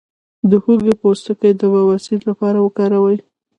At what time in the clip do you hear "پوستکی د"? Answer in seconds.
1.01-1.61